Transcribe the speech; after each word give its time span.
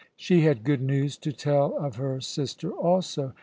She 0.15 0.41
had 0.41 0.63
good 0.63 0.81
news 0.81 1.15
to 1.17 1.31
tell 1.31 1.77
of 1.77 1.97
her 1.97 2.19
sister 2.21 2.71
also. 2.71 3.33